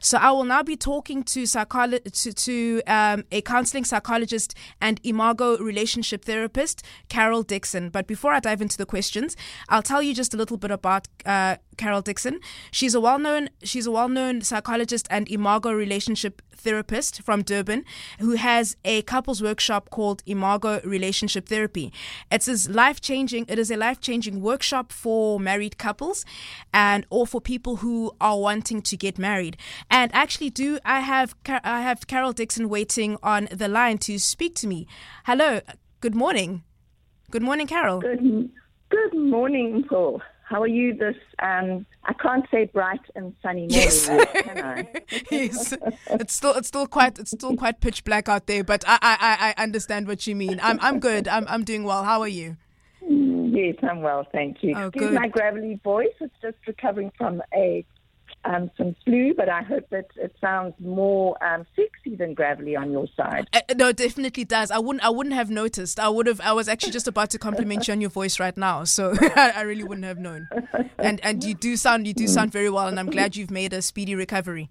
[0.00, 5.00] So I will now be talking to psycholo- to, to um, a counseling psychologist and
[5.04, 7.90] imago relationship therapist, Carol Dixon.
[7.90, 9.36] But before I dive into the questions,
[9.68, 12.40] I'll tell you just a little bit about uh, Carol Dixon.
[12.70, 17.84] She's a well-known she's a well-known psychologist and imago relationship therapist from Durban
[18.18, 21.90] who has a couples workshop called Imago Relationship Therapy.
[22.30, 26.26] It's life-changing it is a life-changing workshop for married couples
[26.74, 29.56] and or for people who are wanting to get married.
[29.90, 34.54] And actually do I have I have Carol Dixon waiting on the line to speak
[34.56, 34.86] to me.
[35.24, 35.60] Hello.
[36.00, 36.62] Good morning.
[37.30, 38.00] Good morning, Carol.
[38.00, 38.50] Good,
[38.88, 40.20] good morning, Mpho.
[40.50, 44.08] How are you this, um, I can't say bright and sunny morning, yes.
[44.08, 44.88] can I?
[45.30, 45.74] yes.
[46.08, 49.54] It's still, it's still quite, it's still quite pitch black out there, but I, I,
[49.56, 50.58] I understand what you mean.
[50.60, 51.28] I'm, I'm good.
[51.28, 52.02] I'm, I'm doing well.
[52.02, 52.56] How are you?
[53.00, 54.74] Yes, I'm well, thank you.
[54.76, 55.20] Oh, Excuse good.
[55.20, 56.08] my gravelly voice.
[56.20, 57.84] It's just recovering from a
[58.44, 62.90] um, some flu, but I hope that it sounds more um, sexy than gravelly on
[62.90, 63.48] your side.
[63.52, 64.70] Uh, no, it definitely does.
[64.70, 65.04] I wouldn't.
[65.04, 66.00] I wouldn't have noticed.
[66.00, 66.40] I would have.
[66.40, 69.62] I was actually just about to compliment you on your voice right now, so I,
[69.62, 70.48] really wouldn't have known.
[70.98, 73.72] And and you do sound you do sound very well, and I'm glad you've made
[73.72, 74.70] a speedy recovery.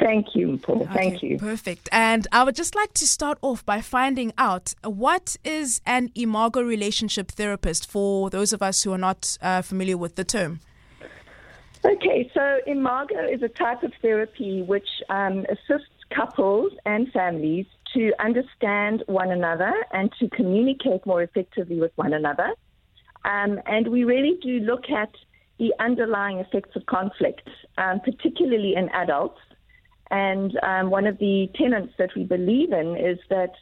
[0.00, 0.92] Thank you, Mpho.
[0.94, 1.36] Thank you.
[1.36, 1.88] Perfect.
[1.92, 6.62] And I would just like to start off by finding out what is an imago
[6.62, 10.60] relationship therapist for those of us who are not uh, familiar with the term.
[11.84, 17.64] Okay, so Imago is a type of therapy which um, assists couples and families
[17.94, 22.52] to understand one another and to communicate more effectively with one another.
[23.24, 25.10] Um, and we really do look at
[25.58, 29.40] the underlying effects of conflict, um, particularly in adults.
[30.10, 33.52] And um, one of the tenets that we believe in is that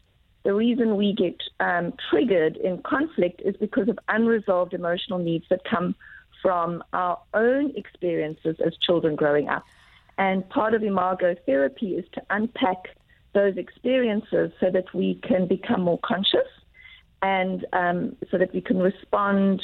[0.44, 5.60] the reason we get um, triggered in conflict is because of unresolved emotional needs that
[5.64, 5.94] come
[6.42, 9.64] from our own experiences as children growing up.
[10.16, 12.88] And part of imago therapy is to unpack
[13.34, 16.48] those experiences so that we can become more conscious
[17.22, 19.62] and um, so that we can respond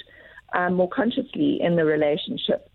[0.54, 2.68] um, more consciously in the relationship.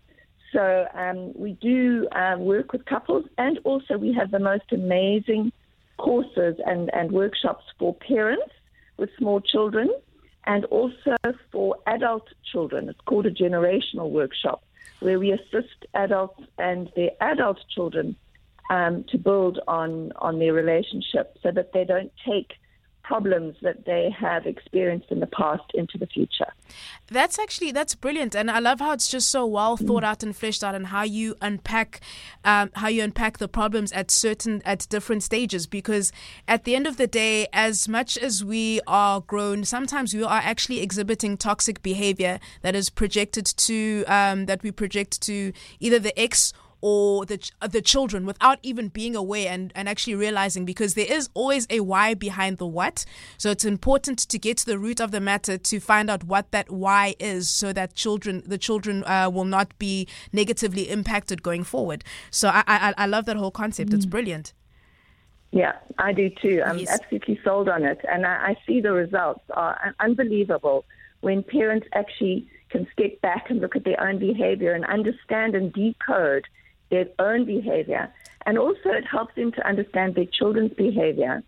[0.52, 5.52] So um, we do uh, work with couples, and also we have the most amazing
[5.96, 8.52] courses and, and workshops for parents
[8.96, 9.90] with small children
[10.46, 11.16] and also
[11.52, 12.88] for adult children.
[12.88, 14.62] It's called a generational workshop
[15.00, 18.16] where we assist adults and their adult children
[18.70, 22.52] um, to build on, on their relationship so that they don't take
[23.10, 26.52] problems that they have experienced in the past into the future.
[27.08, 29.84] That's actually that's brilliant, and I love how it's just so well mm.
[29.84, 32.00] thought out and fleshed out, and how you unpack
[32.44, 35.66] um, how you unpack the problems at certain at different stages.
[35.66, 36.12] Because
[36.46, 40.42] at the end of the day, as much as we are grown, sometimes we are
[40.52, 46.16] actually exhibiting toxic behavior that is projected to um, that we project to either the
[46.16, 50.94] ex or the ch- the children without even being aware and, and actually realizing because
[50.94, 53.04] there is always a why behind the what.
[53.38, 56.50] So it's important to get to the root of the matter to find out what
[56.52, 61.64] that why is so that children the children uh, will not be negatively impacted going
[61.64, 62.04] forward.
[62.30, 63.90] So I I, I love that whole concept.
[63.90, 63.94] Mm.
[63.94, 64.52] It's brilliant.
[65.52, 66.62] Yeah, I do too.
[66.64, 66.90] I'm yes.
[66.90, 68.00] absolutely sold on it.
[68.08, 70.84] And I, I see the results are unbelievable
[71.20, 75.72] when parents actually can step back and look at their own behavior and understand and
[75.72, 76.46] decode
[76.90, 78.12] their own behavior.
[78.46, 81.42] And also, it helps them to understand their children's behavior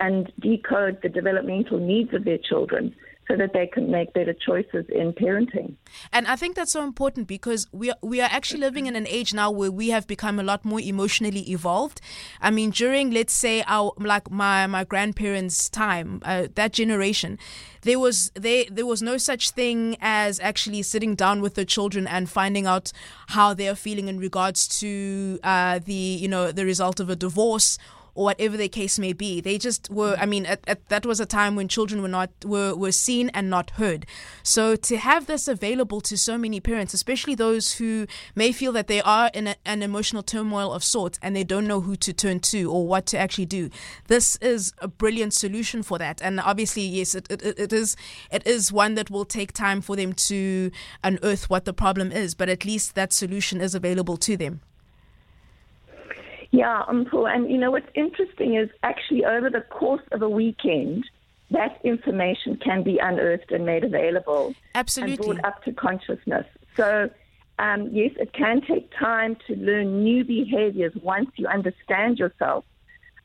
[0.00, 2.94] and decode the developmental needs of their children
[3.28, 5.74] so that they can make better choices in parenting.
[6.12, 9.06] And I think that's so important because we are, we are actually living in an
[9.06, 12.00] age now where we have become a lot more emotionally evolved.
[12.40, 17.38] I mean, during let's say our like my my grandparents' time, uh, that generation,
[17.82, 22.06] there was they there was no such thing as actually sitting down with the children
[22.06, 22.92] and finding out
[23.28, 27.16] how they are feeling in regards to uh, the you know the result of a
[27.16, 27.78] divorce
[28.18, 29.40] or whatever the case may be.
[29.40, 30.16] They just were.
[30.18, 33.28] I mean, at, at, that was a time when children were not were were seen
[33.28, 34.06] and not heard.
[34.42, 38.88] So to have this available to so many parents, especially those who may feel that
[38.88, 42.12] they are in a, an emotional turmoil of sorts and they don't know who to
[42.12, 43.70] turn to or what to actually do,
[44.08, 46.20] this is a brilliant solution for that.
[46.20, 47.96] And obviously, yes, it, it, it is
[48.32, 50.72] it is one that will take time for them to
[51.04, 54.60] unearth what the problem is, but at least that solution is available to them.
[56.50, 57.32] Yeah, Mpho.
[57.32, 61.04] And you know what's interesting is actually over the course of a weekend,
[61.50, 64.54] that information can be unearthed and made available.
[64.74, 65.14] Absolutely.
[65.14, 66.46] And brought up to consciousness.
[66.76, 67.10] So,
[67.58, 72.64] um, yes, it can take time to learn new behaviors once you understand yourself.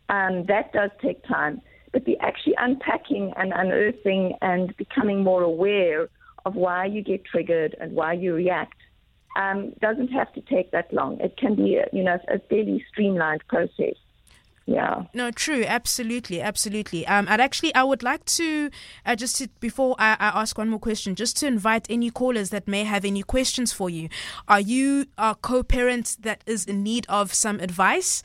[0.09, 1.61] Um, that does take time.
[1.91, 6.09] But the actually unpacking and unearthing and becoming more aware
[6.45, 8.77] of why you get triggered and why you react
[9.35, 11.19] um, doesn't have to take that long.
[11.19, 13.95] It can be, a, you know, a fairly streamlined process.
[14.65, 15.03] Yeah.
[15.13, 15.65] No, true.
[15.65, 16.41] Absolutely.
[16.41, 17.05] Absolutely.
[17.05, 18.69] Um, I'd actually, I would like to,
[19.05, 22.49] uh, just to, before I, I, ask one more question, just to invite any callers
[22.51, 24.07] that may have any questions for you.
[24.47, 28.23] Are you a co parent that is in need of some advice?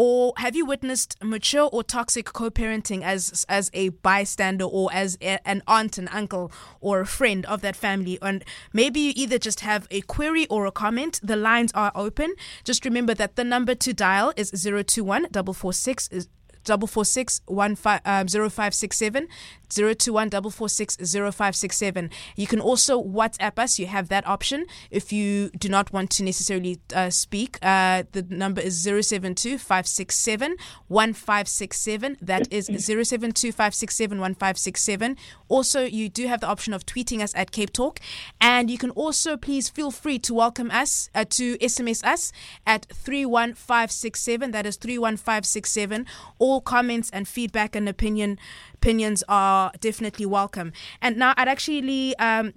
[0.00, 5.40] Or have you witnessed mature or toxic co-parenting as as a bystander or as a,
[5.44, 8.16] an aunt and uncle or a friend of that family?
[8.22, 11.18] And maybe you either just have a query or a comment.
[11.20, 12.34] The lines are open.
[12.62, 16.28] Just remember that the number to dial is 021 446
[16.68, 19.26] double four six one five um, zero five six seven
[19.72, 22.10] zero two one double four six zero five six seven.
[22.36, 23.78] You can also WhatsApp us.
[23.78, 27.58] You have that option if you do not want to necessarily uh, speak.
[27.62, 30.56] Uh, the number is zero seven two five six seven
[30.86, 32.16] one five six seven.
[32.20, 35.16] That is zero seven two five six seven one five six seven.
[35.48, 38.00] Also, you do have the option of tweeting us at Cape Talk,
[38.40, 42.32] and you can also please feel free to welcome us uh, to SMS us
[42.66, 44.50] at three one five six seven.
[44.50, 46.06] That is three one five six seven.
[46.38, 48.38] All comments and feedback and opinion
[48.78, 50.72] opinions are definitely welcome.
[51.02, 52.52] And now I'd actually um,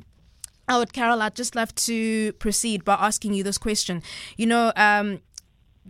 [0.68, 4.01] I would, Carol, I'd just love to proceed by asking you this question.
[4.38, 5.21] You know, um,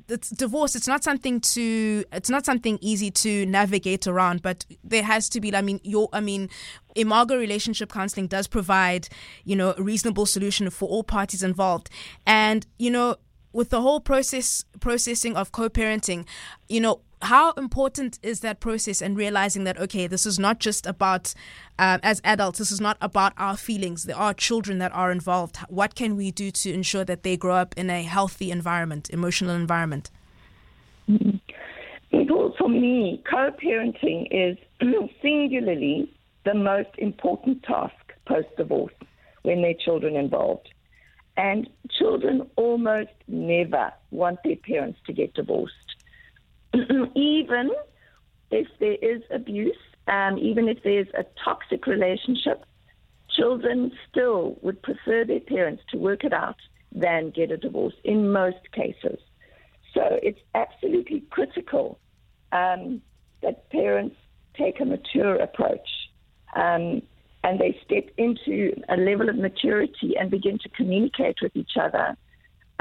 [0.07, 5.03] it's divorce it's not something to it's not something easy to navigate around but there
[5.03, 6.49] has to be i mean your i mean
[6.95, 9.09] imago relationship counseling does provide
[9.43, 11.89] you know a reasonable solution for all parties involved
[12.25, 13.17] and you know
[13.51, 16.25] with the whole process processing of co-parenting
[16.69, 20.85] you know how important is that process and realizing that okay this is not just
[20.85, 21.33] about
[21.79, 24.03] um, as adults this is not about our feelings.
[24.03, 25.57] There are children that are involved.
[25.69, 29.55] What can we do to ensure that they grow up in a healthy environment emotional
[29.55, 30.09] environment?
[31.09, 31.37] Mm-hmm.
[32.57, 34.57] for me co-parenting is
[35.21, 36.11] singularly
[36.45, 37.93] the most important task
[38.25, 38.93] post-divorce
[39.43, 40.69] when there are children involved.
[41.37, 45.80] And children almost never want their parents to get divorced
[47.15, 47.71] even
[48.49, 49.77] if there is abuse,
[50.07, 52.65] um, even if there's a toxic relationship,
[53.29, 56.57] children still would prefer their parents to work it out
[56.91, 59.19] than get a divorce in most cases.
[59.93, 61.99] So it's absolutely critical
[62.51, 63.01] um,
[63.41, 64.15] that parents
[64.57, 65.87] take a mature approach
[66.55, 67.01] um,
[67.43, 72.15] and they step into a level of maturity and begin to communicate with each other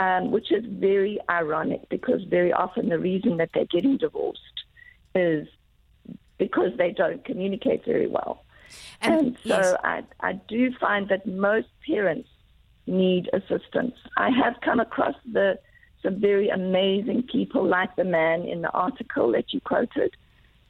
[0.01, 4.41] um, which is very ironic because very often the reason that they're getting divorced
[5.15, 5.47] is
[6.39, 8.45] because they don't communicate very well.
[9.03, 9.75] And, and so yes.
[9.85, 12.31] I, I do find that most parents
[12.87, 13.95] need assistance.
[14.17, 15.59] I have come across the
[16.03, 20.17] some very amazing people like the man in the article that you quoted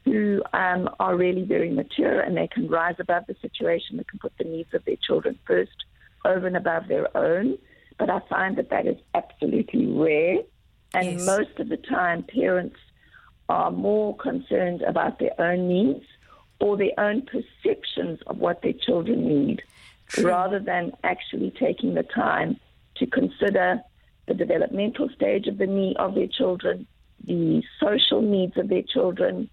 [0.04, 3.96] who um, are really very mature and they can rise above the situation.
[3.96, 5.84] They can put the needs of their children first
[6.24, 7.58] over and above their own
[8.00, 10.38] but I find that that is absolutely rare.
[10.94, 11.26] And yes.
[11.26, 12.76] most of the time, parents
[13.50, 16.04] are more concerned about their own needs
[16.60, 19.62] or their own perceptions of what their children need
[20.08, 20.24] True.
[20.24, 22.58] rather than actually taking the time
[22.96, 23.82] to consider
[24.26, 26.86] the developmental stage of the need of their children,
[27.26, 29.50] the social needs of their children,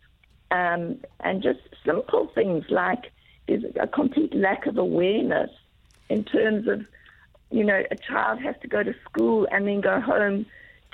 [0.51, 3.11] um, and just simple things like
[3.47, 5.51] there's a complete lack of awareness
[6.09, 6.85] in terms of
[7.51, 10.45] you know, a child has to go to school and then go home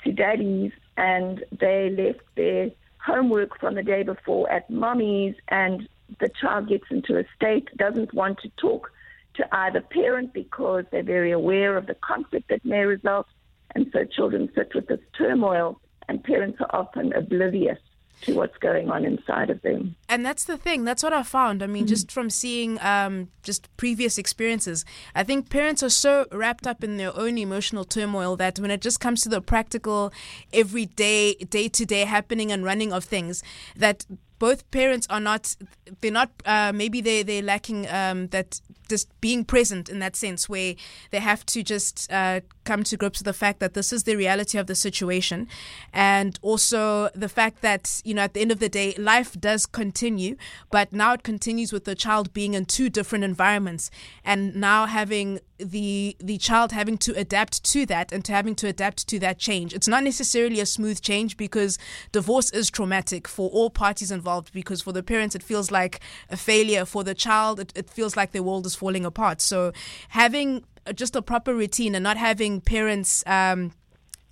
[0.04, 2.70] to daddy's and they left their
[3.04, 5.88] homework from the day before at mommy's and
[6.20, 8.92] the child gets into a state, doesn't want to talk
[9.34, 13.26] to either parent because they're very aware of the conflict that may result.
[13.74, 17.78] And so children sit with this turmoil and parents are often oblivious
[18.24, 19.96] to what's going on inside of them.
[20.08, 20.84] And that's the thing.
[20.84, 21.62] That's what I found.
[21.62, 21.88] I mean, mm-hmm.
[21.88, 26.96] just from seeing um, just previous experiences, I think parents are so wrapped up in
[26.96, 30.12] their own emotional turmoil that when it just comes to the practical,
[30.52, 33.42] everyday, day to day happening and running of things,
[33.76, 34.06] that
[34.38, 35.56] both parents are not
[36.00, 40.48] they're not uh, maybe they they're lacking um, that just being present in that sense
[40.48, 40.74] where
[41.10, 44.16] they have to just uh, come to grips with the fact that this is the
[44.16, 45.46] reality of the situation
[45.92, 49.66] and also the fact that you know at the end of the day life does
[49.66, 50.36] continue
[50.70, 53.90] but now it continues with the child being in two different environments
[54.24, 58.66] and now having the the child having to adapt to that and to having to
[58.66, 59.72] adapt to that change.
[59.72, 61.78] It's not necessarily a smooth change because
[62.12, 66.36] divorce is traumatic for all parties involved because for the parents it feels like a
[66.36, 66.84] failure.
[66.84, 69.40] For the child it, it feels like their world is falling apart.
[69.40, 69.72] So
[70.08, 73.72] having just a proper routine and not having parents um,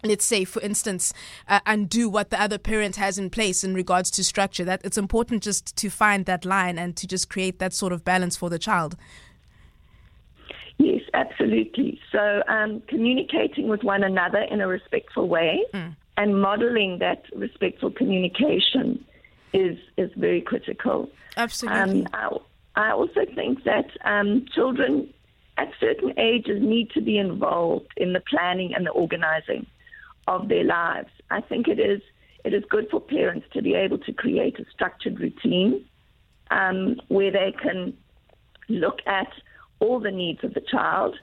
[0.04, 1.12] let's say for instance
[1.48, 4.98] uh, undo what the other parent has in place in regards to structure that it's
[4.98, 8.50] important just to find that line and to just create that sort of balance for
[8.50, 8.96] the child
[10.78, 12.00] Yes, absolutely.
[12.10, 15.94] So, um, communicating with one another in a respectful way mm.
[16.16, 19.04] and modeling that respectful communication
[19.52, 21.08] is is very critical.
[21.36, 22.06] Absolutely.
[22.06, 25.12] Um, I, I, also think that um, children
[25.62, 29.66] at certain ages need to be involved in the planning and the organizing
[30.26, 31.10] of their lives.
[31.30, 32.00] I think it is
[32.44, 35.84] it is good for parents to be able to create a structured routine
[36.50, 37.96] um, where they can
[38.68, 39.28] look at
[39.78, 41.16] all the needs of the child,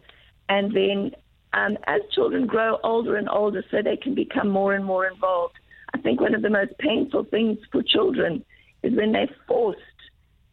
[0.48, 1.12] and then
[1.52, 5.56] um, as children grow older and older, so they can become more and more involved.
[5.94, 8.46] I think one of the most painful things for children
[8.84, 9.80] is when they're forced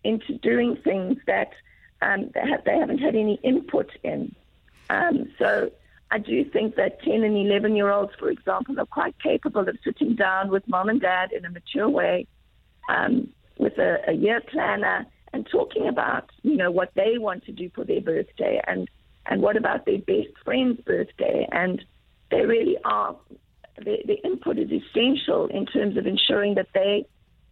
[0.02, 1.50] into doing things that
[2.06, 4.34] um, they, have, they haven't had any input in.
[4.90, 5.70] Um, so
[6.10, 9.76] I do think that 10 and 11 year olds, for example, are quite capable of
[9.82, 12.26] sitting down with mom and dad in a mature way
[12.88, 17.52] um, with a, a year planner and talking about, you know, what they want to
[17.52, 18.88] do for their birthday and,
[19.26, 21.48] and what about their best friend's birthday.
[21.50, 21.84] And
[22.30, 23.16] they really are,
[23.78, 27.06] the, the input is essential in terms of ensuring that they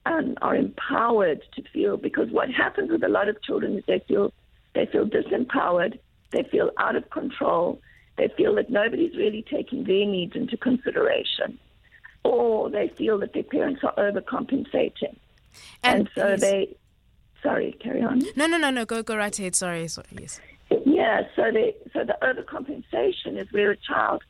[0.06, 4.02] um, are empowered to feel, because what happens with a lot of children is they
[4.06, 4.32] feel,
[4.74, 5.98] they feel disempowered,
[6.30, 7.80] they feel out of control,
[8.16, 11.58] they feel that nobody's really taking their needs into consideration,
[12.24, 15.16] or they feel that their parents are overcompensating.
[15.82, 16.76] And, and so they
[17.44, 18.22] Sorry, carry on.
[18.36, 18.86] No, no, no, no.
[18.86, 19.54] Go, go right ahead.
[19.54, 20.08] Sorry, sorry.
[20.12, 20.40] Yes.
[20.86, 21.20] Yeah.
[21.36, 24.24] So the so the overcompensation is where a child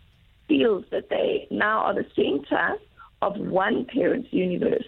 [0.49, 2.75] feels that they now are the center
[3.23, 4.85] of one parent's universe,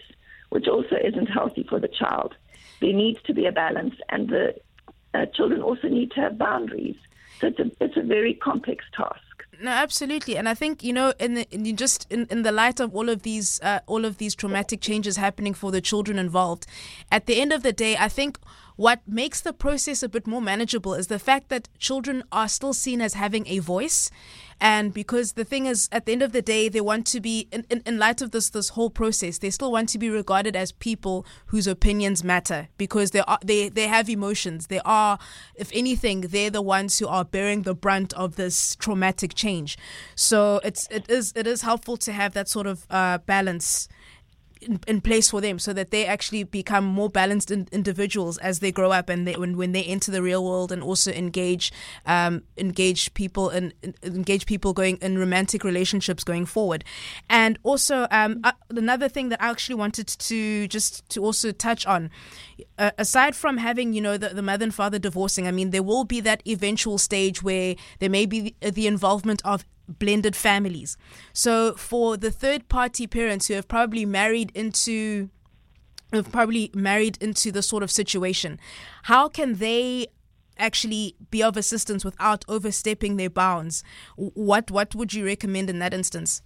[0.50, 2.34] which also isn't healthy for the child.
[2.80, 4.56] There needs to be a balance, and the
[5.16, 6.96] uh, children also need to have boundaries.
[7.40, 9.20] So it's a it's a very complex task.
[9.60, 12.78] No, absolutely, and I think you know, in, the, in just in, in the light
[12.78, 16.66] of all of these uh, all of these traumatic changes happening for the children involved,
[17.10, 18.38] at the end of the day, I think
[18.76, 22.74] what makes the process a bit more manageable is the fact that children are still
[22.74, 24.10] seen as having a voice.
[24.60, 27.48] And because the thing is, at the end of the day, they want to be,
[27.52, 30.56] in, in, in light of this this whole process, they still want to be regarded
[30.56, 34.68] as people whose opinions matter because they are they they have emotions.
[34.68, 35.18] They are,
[35.54, 39.76] if anything, they're the ones who are bearing the brunt of this traumatic change.
[40.14, 43.88] So it's it is it is helpful to have that sort of uh, balance
[44.60, 48.60] in, in, place for them so that they actually become more balanced in, individuals as
[48.60, 51.72] they grow up and they, when, when they enter the real world and also engage
[52.06, 53.72] um, engage people and
[54.02, 56.84] engage people going in romantic relationships going forward.
[57.28, 61.86] And also um, uh, another thing that I actually wanted to just to also touch
[61.86, 62.10] on
[62.78, 65.82] uh, aside from having you know the, the mother and father divorcing I mean there
[65.82, 70.96] will be that eventual stage where there may be the, the involvement of blended families.
[71.32, 75.30] So for the third party parents who have probably married into
[76.12, 78.60] have probably married into the sort of situation,
[79.04, 80.06] how can they
[80.58, 83.82] actually be of assistance without overstepping their bounds?
[84.16, 86.42] What what would you recommend in that instance?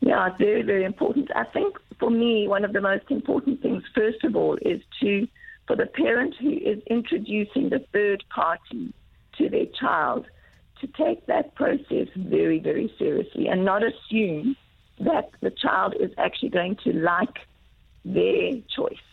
[0.00, 1.30] Yeah, very, very important.
[1.34, 5.28] I think for me, one of the most important things, first of all, is to
[5.66, 8.92] for the parent who is introducing the third party
[9.38, 10.26] to their child
[10.82, 14.56] to take that process very, very seriously and not assume
[15.00, 17.38] that the child is actually going to like
[18.04, 19.06] their choice.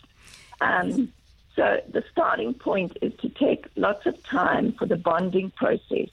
[0.60, 1.12] Um,
[1.56, 6.08] so the starting point is to take lots of time for the bonding process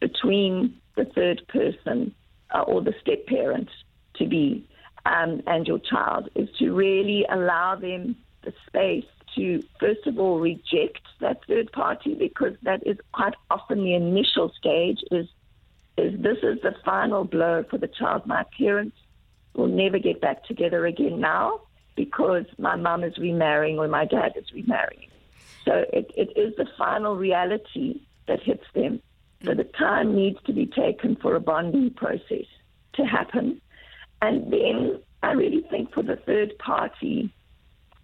[0.00, 2.14] between the third person
[2.50, 3.68] uh, or the step parent
[4.14, 4.66] to be
[5.04, 10.38] um, and your child is to really allow them the space to, first of all,
[10.38, 15.26] reject that third party because that is quite often the initial stage is,
[15.96, 18.26] is this is the final blow for the child.
[18.26, 18.96] My parents
[19.54, 21.60] will never get back together again now
[21.96, 25.08] because my mum is remarrying or my dad is remarrying.
[25.64, 29.00] So it, it is the final reality that hits them.
[29.44, 32.46] So the time needs to be taken for a bonding process
[32.94, 33.60] to happen.
[34.20, 37.32] And then I really think for the third party,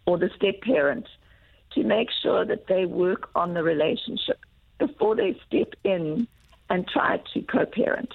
[0.08, 1.06] or the step parent
[1.74, 4.40] to make sure that they work on the relationship
[4.78, 6.26] before they step in
[6.70, 8.12] and try to co parent.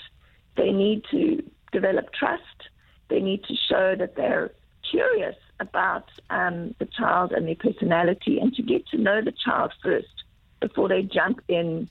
[0.56, 2.70] They need to develop trust.
[3.10, 4.52] They need to show that they're
[4.90, 9.72] curious about um, the child and their personality and to get to know the child
[9.82, 10.24] first
[10.60, 11.90] before they jump in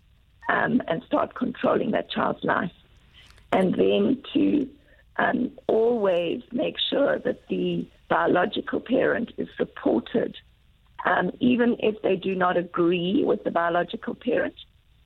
[0.49, 2.73] um, and start controlling that child's life.
[3.53, 4.69] And then to
[5.17, 10.37] um, always make sure that the biological parent is supported,
[11.05, 14.55] um, even if they do not agree with the biological parent,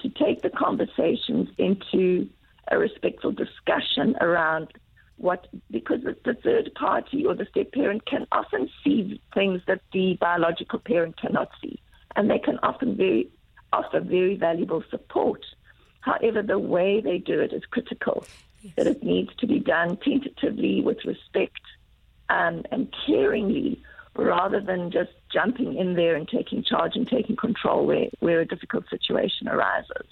[0.01, 2.29] to take the conversations into
[2.71, 4.69] a respectful discussion around
[5.17, 10.19] what, because the third party or the step parent can often see things that the
[10.21, 11.81] biological parent cannot see.
[12.15, 13.31] And they can often very,
[13.73, 15.45] offer very valuable support.
[16.01, 18.27] However, the way they do it is critical.
[18.63, 18.75] Yes.
[18.77, 21.61] That it needs to be done tentatively with respect
[22.29, 23.79] um, and caringly
[24.17, 28.47] rather than just jumping in there and taking charge and taking control where, where a
[28.47, 30.07] difficult situation arises.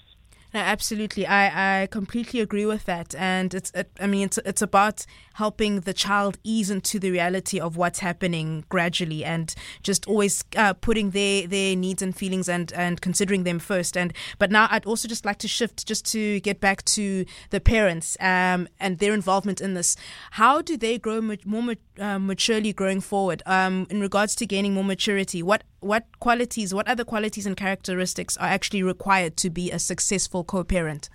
[0.53, 1.27] No, absolutely.
[1.27, 3.13] I, I completely agree with that.
[3.15, 7.59] And it's, it, I mean, it's, it's about helping the child ease into the reality
[7.59, 12.71] of what's happening gradually and just always uh, putting their, their needs and feelings and,
[12.71, 13.97] and considering them first.
[13.97, 17.59] And, but now I'd also just like to shift just to get back to the
[17.59, 19.97] parents, um, and their involvement in this.
[20.31, 24.83] How do they grow more uh, maturely growing forward, um, in regards to gaining more
[24.83, 25.41] maturity?
[25.43, 30.43] What what qualities, what other qualities and characteristics are actually required to be a successful
[30.43, 31.09] co-parent?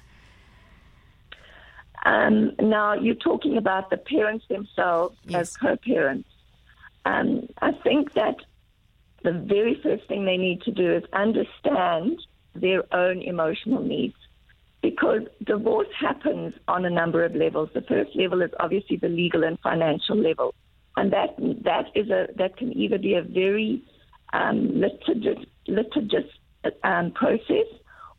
[2.04, 5.40] Um, now, you're talking about the parents themselves yes.
[5.40, 6.28] as co-parents.
[7.04, 8.36] Um, I think that
[9.22, 12.20] the very first thing they need to do is understand
[12.54, 14.14] their own emotional needs
[14.82, 17.68] because divorce happens on a number of levels.
[17.74, 20.54] The first level is obviously the legal and financial level,
[21.00, 23.82] and that that is a that can either be a very
[24.34, 26.30] um, litigious, litigious
[26.84, 27.68] um, process,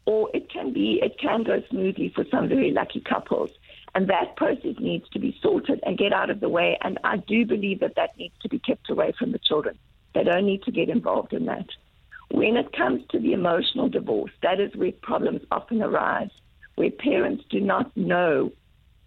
[0.08, 3.52] or it can be it can go smoothly for some very lucky couples.
[3.94, 6.78] And that process needs to be sorted and get out of the way.
[6.82, 9.78] And I do believe that that needs to be kept away from the children.
[10.16, 11.68] They don't need to get involved in that.
[12.32, 16.32] When it comes to the emotional divorce, that is where problems often arise,
[16.76, 18.54] where parents do not know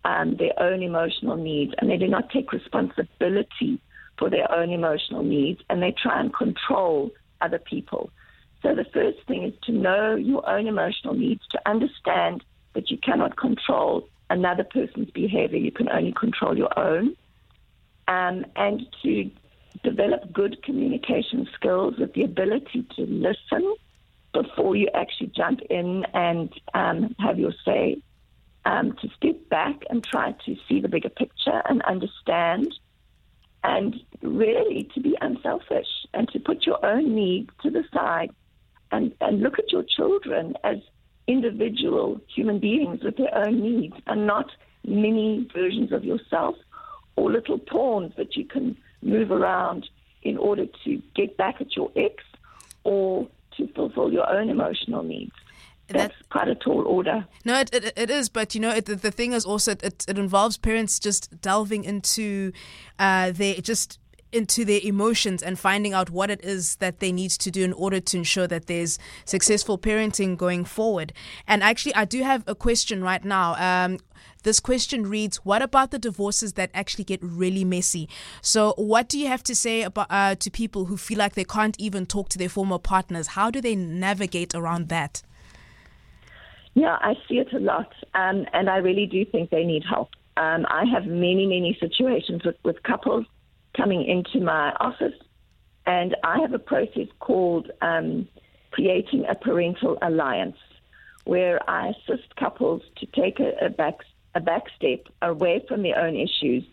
[0.04, 3.80] um, their own emotional needs and they do not take responsibility
[4.18, 8.11] for their own emotional needs and they try and control other people.
[8.62, 12.44] So the first thing is to know your own emotional needs, to understand
[12.75, 17.14] that you cannot control another person's behavior, you can only control your own,
[18.08, 19.30] um, and to
[19.82, 23.75] develop good communication skills with the ability to listen
[24.32, 27.96] before you actually jump in and um, have your say,
[28.64, 32.73] um, to step back and try to see the bigger picture and understand
[33.62, 38.30] and really to be unselfish and to put your own needs to the side
[38.93, 40.76] and, and look at your children as
[41.26, 44.50] individual human beings with their own needs and not
[44.84, 46.54] mini versions of yourself
[47.17, 49.88] or little pawns that you can move around
[50.23, 52.23] in order to get back at your ex
[52.84, 55.32] or to fulfill your own emotional needs
[55.88, 57.26] that's that, quite a tall order.
[57.44, 60.04] No, it, it, it is, but you know, it, the, the thing is also it,
[60.08, 62.52] it involves parents just delving into
[62.99, 63.99] uh, their just
[64.34, 67.73] into their emotions and finding out what it is that they need to do in
[67.73, 71.12] order to ensure that there's successful parenting going forward.
[71.47, 73.54] And actually, I do have a question right now.
[73.54, 74.00] Um,
[74.42, 78.08] this question reads What about the divorces that actually get really messy?
[78.42, 81.44] So, what do you have to say about uh, to people who feel like they
[81.44, 83.28] can't even talk to their former partners?
[83.28, 85.23] How do they navigate around that?
[86.75, 90.10] Yeah, I see it a lot, um, and I really do think they need help.
[90.37, 93.26] Um, I have many, many situations with, with couples
[93.76, 95.15] coming into my office,
[95.87, 98.28] and I have a process called um,
[98.73, 100.56] creating a parental alliance,
[101.25, 103.99] where I assist couples to take a, a back
[104.34, 106.65] a back step away from their own issues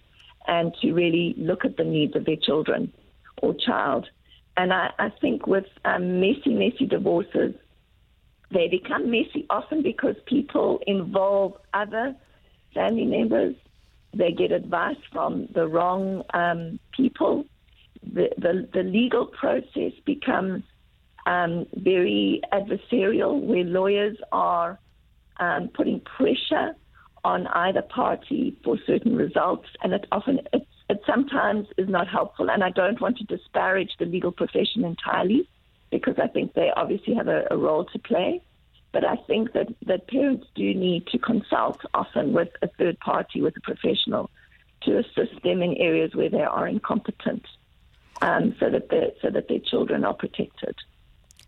[0.48, 2.92] and to really look at the needs of their children
[3.42, 4.08] or child.
[4.58, 7.54] And I, I think with um, messy, messy divorces,
[8.52, 12.16] they become messy often because people involve other
[12.74, 13.56] family members.
[14.14, 17.46] They get advice from the wrong um, people.
[18.04, 20.64] The, the, the, legal process becomes
[21.26, 24.80] um, very adversarial, where lawyers are
[25.40, 26.76] um, putting pressure
[27.24, 32.50] on either party for certain results, and it often it, it sometimes is not helpful.
[32.50, 35.48] And I don't want to disparage the legal profession entirely
[35.91, 38.41] because I think they obviously have a, a role to play.
[38.93, 43.41] But I think that, that parents do need to consult often with a third party,
[43.41, 44.30] with a professional,
[44.84, 47.45] to assist them in areas where they are incompetent,
[48.21, 48.89] um, so that
[49.21, 50.75] so that their children are protected.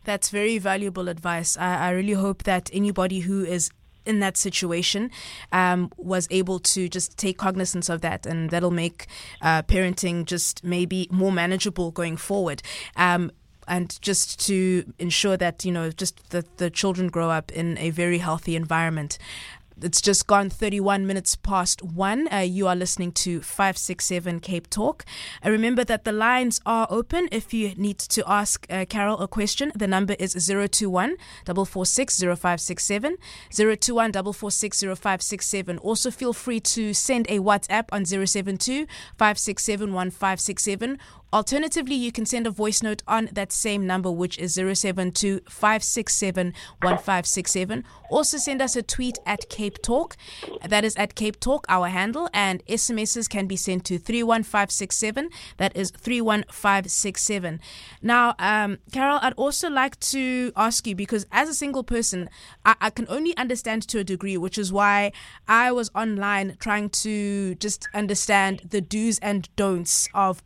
[0.06, 1.58] That's very valuable advice.
[1.58, 3.72] I, I really hope that anybody who is
[4.06, 5.12] in that situation
[5.52, 9.08] um, was able to just take cognizance of that, and that'll make
[9.42, 12.62] uh, parenting just maybe more manageable going forward.
[12.96, 13.32] Um,
[13.68, 17.90] and just to ensure that you know just that the children grow up in a
[17.90, 19.18] very healthy environment
[19.82, 22.32] it's just gone 31 minutes past one.
[22.32, 25.04] Uh, you are listening to 567 Cape Talk.
[25.46, 29.28] Uh, remember that the lines are open if you need to ask uh, Carol a
[29.28, 29.72] question.
[29.76, 33.18] The number is 021 446 0567.
[33.52, 35.78] 021 446 0567.
[35.80, 38.86] Also, feel free to send a WhatsApp on 072
[39.18, 41.00] 567 1567
[41.34, 46.54] Alternatively, you can send a voice note on that same number, which is 072 567
[46.80, 47.84] 1567.
[48.12, 50.16] Also, send us a tweet at Cape Talk.
[50.64, 55.32] That is at Cape Talk, our handle, and SMSs can be sent to 31567.
[55.58, 57.60] That is 31567.
[58.04, 62.30] Now, um, Carol, I'd also like to ask you because as a single person,
[62.64, 65.12] I, I can only understand to a degree, which is why
[65.48, 70.44] I was online trying to just understand the do's and don'ts of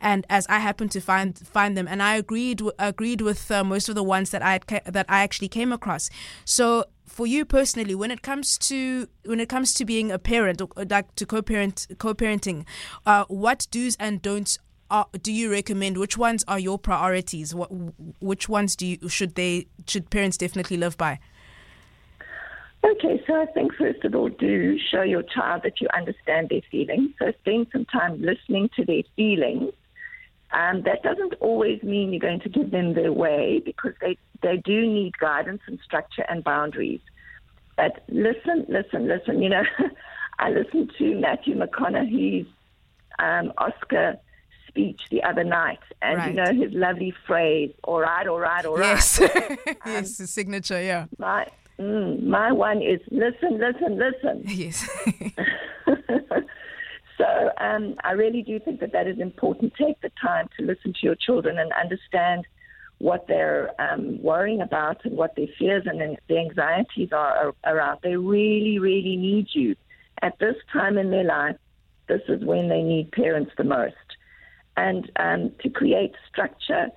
[0.00, 3.88] and as I happened to find find them, and I agreed agreed with uh, most
[3.88, 6.10] of the ones that I had, that I actually came across.
[6.44, 10.60] So for you personally, when it comes to when it comes to being a parent,
[10.60, 12.64] or like to co-parent co-parenting,
[13.06, 14.58] uh, what do's and don'ts
[14.90, 15.98] are, do you recommend?
[15.98, 17.54] Which ones are your priorities?
[17.54, 17.70] What
[18.20, 21.18] which ones do you should they should parents definitely live by?
[22.84, 26.62] Okay, so I think first of all, do show your child that you understand their
[26.70, 27.10] feelings.
[27.18, 29.72] So spend some time listening to their feelings.
[30.52, 34.56] Um, that doesn't always mean you're going to give them their way because they, they
[34.58, 37.00] do need guidance and structure and boundaries.
[37.76, 39.40] But listen, listen, listen.
[39.40, 39.62] You know,
[40.38, 42.48] I listened to Matthew McConaughey's
[43.18, 44.18] um, Oscar
[44.68, 46.28] speech the other night, and right.
[46.28, 49.28] you know his lovely phrase, "All right, all right, all right." Yes, um,
[49.86, 50.82] yes, his signature.
[50.82, 51.06] Yeah.
[51.18, 51.46] My
[51.78, 54.42] mm, my one is listen, listen, listen.
[54.46, 54.88] Yes.
[57.18, 59.74] so um, I really do think that that is important.
[59.74, 62.46] Take the time to listen to your children and understand
[62.98, 67.98] what they're um, worrying about and what their fears and their anxieties are around.
[68.02, 69.74] They really, really need you
[70.22, 71.56] at this time in their life.
[72.06, 73.96] This is when they need parents the most
[74.76, 76.88] and um, to create structure,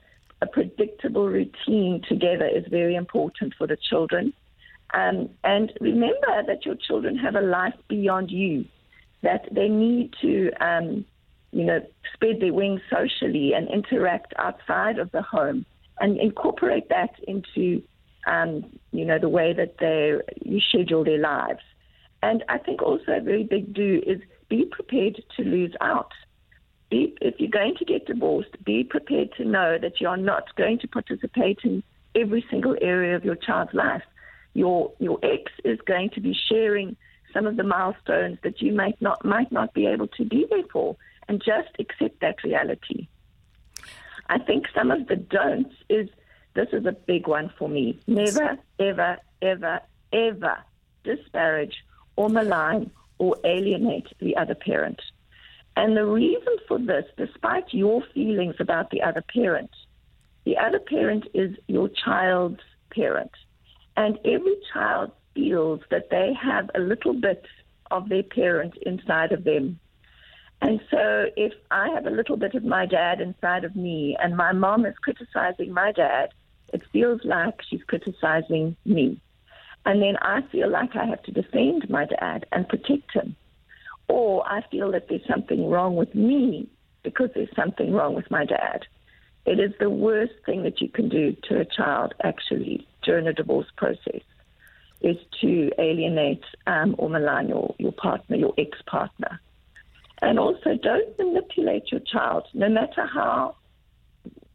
[0.42, 4.34] a predictable routine together is very important for the children.
[4.94, 8.66] Um, and remember that your children have a life beyond you,
[9.24, 11.06] that they need to, um,
[11.52, 11.82] you know,
[12.14, 15.66] spread their wings socially and interact outside of the home
[16.00, 17.82] and incorporate that into,
[18.28, 21.62] um, you know, the way that they you schedule their lives.
[22.22, 24.20] And I think also a very big do is
[24.50, 26.12] be prepared to lose out
[26.90, 30.56] be, if you're going to get divorced, be prepared to know that you are not
[30.56, 31.84] going to participate in
[32.16, 34.04] every single area of your child's life.
[34.56, 36.96] Your your ex is going to be sharing
[37.34, 40.64] some of the milestones that you might not might not be able to be there
[40.72, 40.96] for,
[41.28, 43.08] and just accept that reality.
[44.28, 46.10] I think some of the don'ts is
[46.56, 48.00] this is a big one for me.
[48.08, 49.82] Never, ever, ever,
[50.14, 50.58] ever
[51.04, 51.84] disparage
[52.16, 52.90] or malign
[53.20, 55.02] or alienate the other parent.
[55.76, 59.72] And the reason for this, despite your feelings about the other parent,
[60.46, 63.32] the other parent is your child's parent.
[63.98, 67.46] And every child feels that they have a little bit
[67.92, 69.80] of their parent inside of them.
[70.62, 74.36] And so if I have a little bit of my dad inside of me and
[74.36, 76.34] my mom is criticizing my dad,
[76.74, 79.22] it feels like she's criticizing me.
[79.86, 83.36] And then I feel like I have to defend my dad and protect him
[84.08, 86.68] or I feel that there's something wrong with me
[87.04, 88.86] because there's something wrong with my dad.
[89.46, 93.34] It is the worst thing that you can do to a child, actually, during a
[93.34, 94.22] divorce process,
[95.02, 99.40] is to alienate um, or malign your, your partner, your ex partner.
[100.22, 103.56] And also, don't manipulate your child, no matter how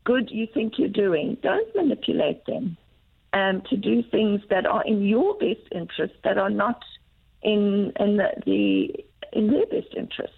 [0.04, 2.76] good you think you're doing, don't manipulate them
[3.32, 6.82] um, to do things that are in your best interest, that are not
[7.42, 10.36] in, in the, the in their best interests.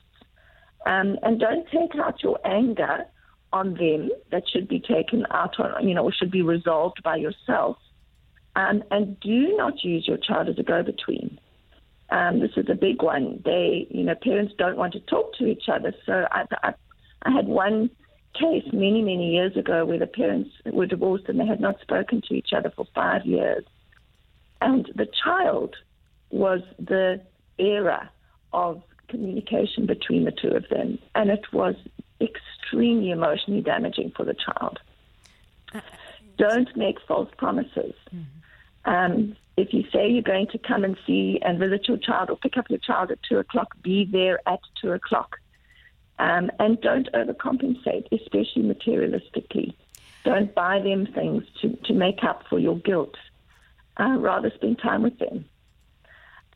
[0.84, 3.06] Um, and don't take out your anger
[3.52, 7.16] on them that should be taken out on, you know, or should be resolved by
[7.16, 7.76] yourself.
[8.54, 11.38] Um, and do not use your child as a go-between.
[12.10, 13.40] Um, this is a big one.
[13.44, 15.94] They, you know, parents don't want to talk to each other.
[16.04, 16.74] So I, I,
[17.22, 17.88] I had one
[18.34, 22.22] case many, many years ago where the parents were divorced and they had not spoken
[22.28, 23.64] to each other for five years.
[24.60, 25.74] And the child
[26.30, 27.20] was the
[27.58, 28.10] era
[28.52, 31.74] of communication between the two of them, and it was
[32.22, 34.78] extremely emotionally damaging for the child.
[36.38, 37.94] Don't make false promises.
[38.14, 38.90] Mm-hmm.
[38.90, 42.36] Um, if you say you're going to come and see and visit your child or
[42.36, 45.38] pick up your child at two o'clock, be there at two o'clock.
[46.18, 49.74] Um, and don't overcompensate, especially materialistically.
[50.24, 53.16] Don't buy them things to, to make up for your guilt.
[53.98, 55.44] Uh, rather spend time with them.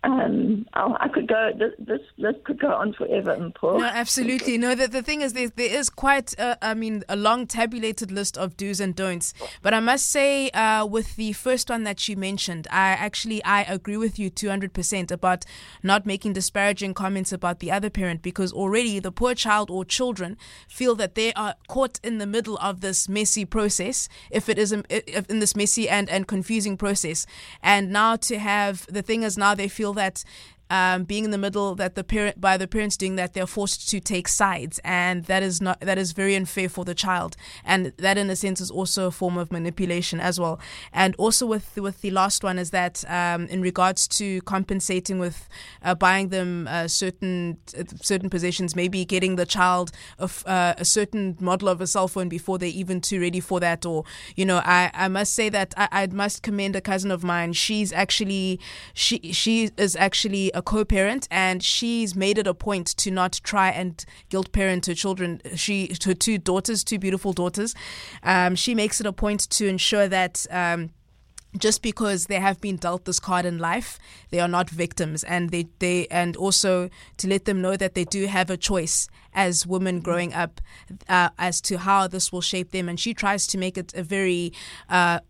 [0.07, 1.51] Um, oh, I could go.
[1.59, 3.81] This, this list could go on forever, Mpho.
[3.81, 4.57] No, absolutely.
[4.57, 8.12] No, the, the thing is, there, there is quite, a, I mean, a long tabulated
[8.12, 9.35] list of do's and don'ts.
[9.62, 13.62] But I must say, uh, with the first one that you mentioned, I actually I
[13.62, 15.45] agree with you two hundred percent about
[15.83, 20.37] not making disparaging comments about the other parent because already the poor child or children
[20.69, 24.09] feel that they are caught in the middle of this messy process.
[24.31, 24.85] If it is in
[25.40, 27.27] this messy and and confusing process,
[27.61, 30.25] and now to have the thing is now they feel that
[30.71, 33.89] um, being in the middle that the parent by the parents doing that they're forced
[33.89, 34.81] to take sides.
[34.85, 37.37] And that is not that is very unfair for the child.
[37.65, 40.59] And that in a sense is also a form of manipulation as well.
[40.93, 45.49] And also with with the last one is that um, in regards to compensating with
[45.83, 50.85] uh, buying them uh, certain uh, certain possessions maybe getting the child of uh, a
[50.85, 53.87] certain model of a cell phone before they're even too ready for that.
[53.87, 57.23] Or you know I, I must say that I, I must commend a cousin of
[57.23, 57.53] mine.
[57.53, 58.59] She's actually
[58.95, 63.69] she she is actually a co-parent, and she's made it a point to not try
[63.69, 65.40] and guilt parent her children.
[65.55, 67.75] She her two daughters, two beautiful daughters.
[68.23, 70.47] Um, she makes it a point to ensure that.
[70.51, 70.90] Um,
[71.59, 75.49] just because they have been dealt this card in life, they are not victims, and
[75.49, 79.66] they, they and also to let them know that they do have a choice as
[79.66, 80.61] women growing up
[81.09, 82.90] uh, as to how this will shape them.
[82.90, 84.53] And she tries to make it a very
[84.90, 85.21] uh,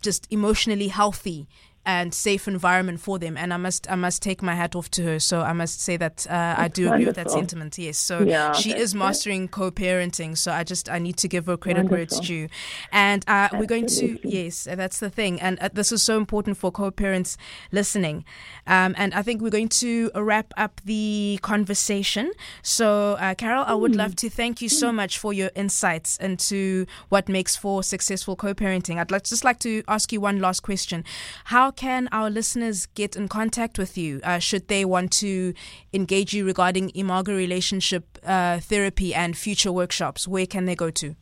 [0.00, 1.46] just emotionally healthy
[1.90, 3.36] and safe environment for them.
[3.36, 5.18] And I must I must take my hat off to her.
[5.20, 6.94] So I must say that uh, I do wonderful.
[6.94, 7.78] agree with that sentiment.
[7.78, 7.98] Yes.
[7.98, 10.36] So yeah, she is mastering co-parenting.
[10.36, 11.96] So I just I need to give her credit wonderful.
[11.96, 12.48] where it's due.
[12.92, 15.40] And uh, we're going to yes, that's the thing.
[15.40, 17.36] And uh, this is so important for co-parents
[17.72, 18.24] listening.
[18.66, 22.30] Um, and I think we're going to wrap up the conversation.
[22.62, 24.02] So uh, Carol, I would mm.
[24.02, 28.98] love to thank you so much for your insights into what makes for successful co-parenting.
[28.98, 31.04] I'd like, just like to ask you one last question.
[31.44, 35.54] How can our listeners get in contact with you uh, should they want to
[35.94, 40.28] engage you regarding imago relationship uh, therapy and future workshops?
[40.28, 41.16] Where can they go to?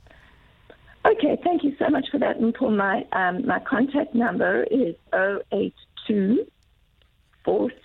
[1.07, 2.37] Okay, thank you so much for that.
[2.38, 6.47] And for my um, my contact number is 082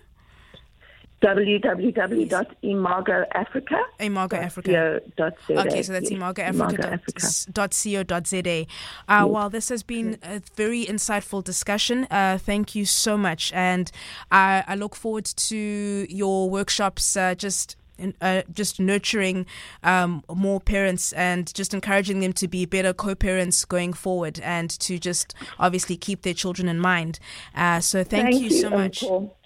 [1.24, 3.78] www.imagoafrica.
[3.98, 8.66] Imago Okay, so that's imagoafrica.co.za.
[9.08, 9.26] Uh.
[9.26, 12.06] Well, this has been a very insightful discussion.
[12.10, 13.50] Uh, thank you so much.
[13.54, 13.90] And
[14.30, 17.76] I, I look forward to your workshops uh, just.
[18.20, 19.46] Uh, just nurturing
[19.84, 24.98] um, more parents and just encouraging them to be better co-parents going forward and to
[24.98, 27.20] just obviously keep their children in mind.
[27.54, 29.04] Uh, so thank, thank you, you, so much.
[29.04, 29.36] Uncle.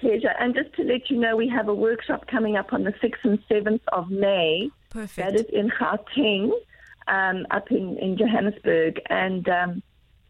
[0.00, 0.32] Pleasure.
[0.38, 3.24] And just to let you know, we have a workshop coming up on the 6th
[3.24, 4.70] and 7th of May.
[4.90, 5.16] Perfect.
[5.16, 6.50] That is in Gauteng,
[7.08, 9.00] um, up in, in Johannesburg.
[9.08, 9.82] And um,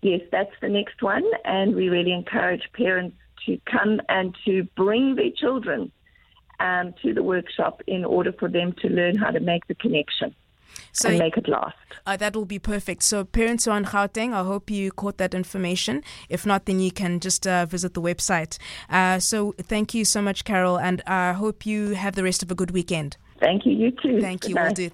[0.02, 1.24] yes, that's the next one.
[1.44, 5.92] And we really encourage parents to come and to bring their children
[6.60, 10.34] um, to the workshop in order for them to learn how to make the connection
[10.92, 11.76] so and make it last.
[12.06, 13.02] Uh, that will be perfect.
[13.02, 16.02] So, parents who are in Gauteng, I hope you caught that information.
[16.28, 18.58] If not, then you can just uh, visit the website.
[18.88, 22.50] Uh, so, thank you so much, Carol, and I hope you have the rest of
[22.50, 23.16] a good weekend.
[23.40, 23.72] Thank you.
[23.72, 24.20] You too.
[24.20, 24.54] Thank you.
[24.54, 24.84] We'll do.